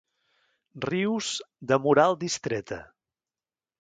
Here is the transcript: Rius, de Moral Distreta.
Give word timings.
Rius, 0.85 1.29
de 1.73 1.79
Moral 1.85 2.17
Distreta. 2.25 2.81